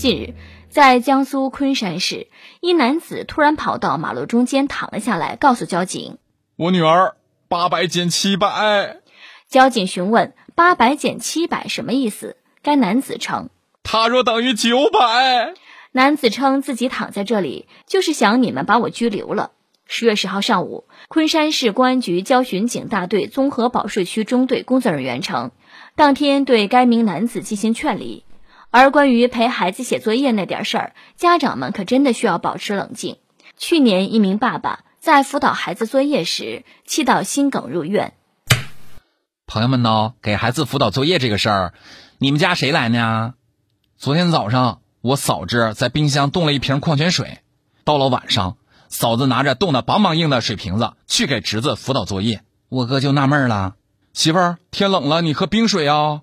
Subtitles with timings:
[0.00, 0.34] 近日，
[0.70, 2.28] 在江苏昆山市，
[2.62, 6.16] 一男子突然跑到马路中间躺了下来，告诉交警
[6.56, 7.16] ：“我女儿
[7.48, 8.96] 八百减七百。”
[9.46, 13.50] 交警询问：“八百减七百什么意思？”该男子称
[13.84, 15.52] ：“他若等于九百。”
[15.92, 19.50] 男子称自己躺在这里，就是想你们把我拘留了。
[19.86, 25.50] 十月十号上午，昆山市公安局交巡警大队综合保税区中队工作人员称，
[25.94, 28.24] 当天对该名男子进行劝离。
[28.72, 33.16] 而关于陪孩子写作业那点事儿，家长们可真的需要保持冷静。
[33.56, 38.14] 去年，一名爸爸在辅导孩子作业时，气到心梗入院。
[39.46, 41.74] 朋友们呢，给孩子辅导作业这个事儿，
[42.18, 43.34] 你们家谁来呢？
[43.96, 47.40] 昨天早上，我嫂子在冰箱冻了一瓶矿泉水，
[47.82, 48.56] 到了晚上，
[48.88, 52.42] 嫂子拿着冻得梆梆硬的水瓶子去给侄子辅导作业。
[52.68, 53.74] 我哥就纳闷了
[54.14, 56.22] ：“媳妇儿，天冷了，你喝冰水啊？”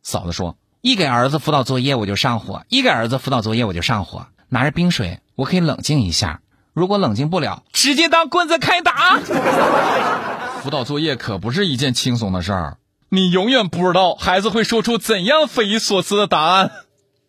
[0.00, 0.56] 嫂子说。
[0.80, 4.26] 一给儿子辅导作业我就上火，一给儿子辅导作业我就上火。
[4.48, 6.40] 拿着冰水，我可以冷静一下。
[6.72, 9.18] 如果冷静不了，直接当棍子开打。
[10.62, 12.76] 辅导作业可不是一件轻松的事儿，
[13.08, 16.70] 你永远不知道孩子会说出怎样匪夷所思的答案。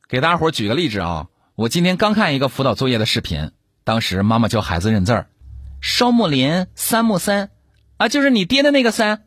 [0.07, 3.51] 给大伙举个例子啊，我今天刚看一个辅导作业的视频，
[3.83, 5.27] 当时妈妈教孩子认字儿，
[5.81, 7.49] 双木林，三木森，
[7.97, 9.23] 啊，就是你爹的那个三。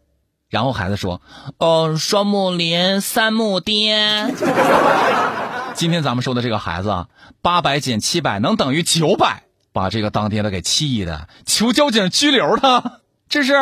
[0.52, 1.22] 然后孩子说
[1.56, 4.34] ：“哦，双木林，三木爹。
[5.72, 7.06] ”今天咱们说的这个孩子啊，
[7.40, 12.98] 八百减七百能等于九百，把这个当爹的给气的，求交警拘留他。
[13.30, 13.54] 这是，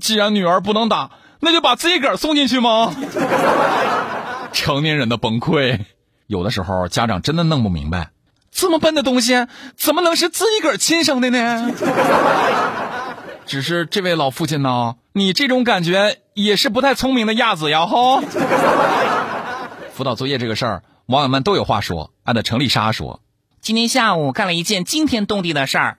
[0.00, 2.92] 既然女儿不能打，那就把自己个儿送进去吗？
[4.52, 5.78] 成年人的崩溃，
[6.26, 8.10] 有的时候家长真的弄不明白，
[8.50, 11.70] 这么笨的东西怎么能是自己个儿亲生的呢？
[13.46, 17.86] 只是这位老父亲呢，你这种感觉也是不太聪明的样子呀！
[17.86, 18.20] 哈。
[19.94, 22.10] 辅导作业这个事儿，网友们都有话说。
[22.24, 23.20] 按照程丽莎说，
[23.60, 25.98] 今天下午干了一件惊天动地的事儿，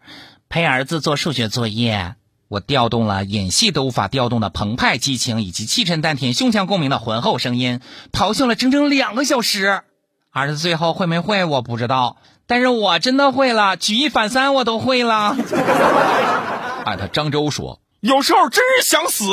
[0.50, 2.16] 陪儿子做数学作业，
[2.50, 7.80] 我调动了演戏都无法调动的澎湃激情以及气沉丹田、胸腔共鸣的浑厚声音，
[8.12, 9.82] 咆哮了整整两个小时。
[10.32, 15.36] 儿子最后会没会我不知道，但是我真的会了，举一反三我都会了。
[16.88, 19.26] 艾特张周说：“有时候真是想死，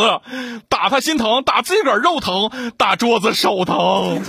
[0.69, 4.21] 打他心疼，打自己个儿肉疼，打桌子手疼。”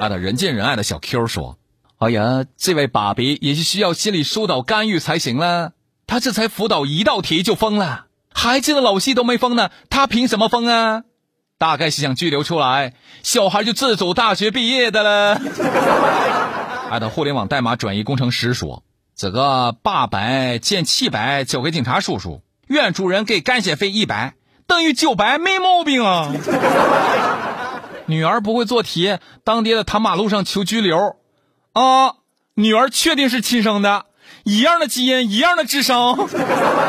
[0.00, 1.56] 艾特人见人爱的小 Q 说
[1.98, 5.70] ：“哎呀，这位爸比也是需要心理疏导干预才行了。
[6.08, 11.04] 他这才辅导一道题就疯了，孩子的老戏都没疯呢，他凭什么疯啊？
[11.58, 15.40] 大概是想拘留出来，小孩就自主大学毕业的了。”
[16.90, 18.82] 艾特互联网代码转移工程师说。
[19.18, 24.34] 这个八百减七百交给警察叔叔，原主人给感谢费一百，
[24.68, 26.32] 等于九百，没毛病啊！
[28.06, 31.16] 女儿不会做题，当爹的躺马路上求拘留，
[31.72, 32.14] 啊！
[32.54, 34.06] 女儿确定是亲生的，
[34.44, 36.28] 一样的基因，一样的智商，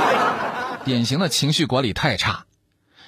[0.86, 2.46] 典型的情绪管理太差，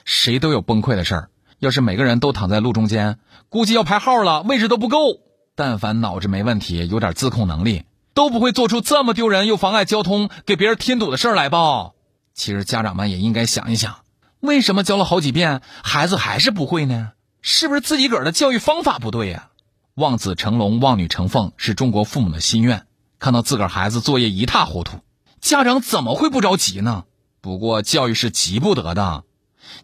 [0.03, 1.29] 谁都有崩溃的事儿。
[1.59, 5.19] 要是每个人都躺在路中间，估计要排号了，位置都不够。
[5.55, 7.83] 但凡脑子没问题，有点自控能力。
[8.13, 11.91] 都不会做出这么丢人又妨碍交通、给别人添堵的事儿来吧？
[12.33, 13.99] 其实家长们也应该想一想，
[14.39, 17.11] 为什么教了好几遍，孩子还是不会呢？
[17.41, 19.49] 是不是自己个儿的教育方法不对呀？
[19.95, 22.85] 望子成龙、望女成凤是中国父母的心愿。
[23.19, 24.99] 看到自个儿孩子作业一塌糊涂，
[25.41, 27.03] 家长怎么会不着急呢？
[27.41, 29.23] 不过教育是急不得的，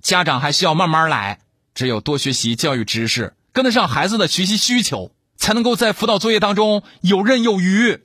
[0.01, 1.39] 家长还需要慢慢来。
[1.75, 8.01] 只有多学习教育知识，跟得上孩子的学习需求，才能够在辅导作业当中游刃有余。